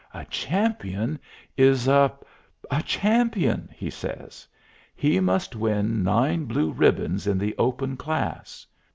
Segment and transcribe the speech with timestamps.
[0.15, 1.19] A champion
[1.57, 2.11] is a
[2.71, 4.47] a champion," he says.
[4.95, 8.65] "He must win nine blue ribbons in the 'open' class.